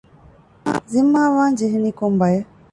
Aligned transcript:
ޒިންމާވާން 0.91 1.55
ޖެހެނީ 1.59 1.89
ކޮން 1.99 2.17
ބައެއް؟ 2.21 2.47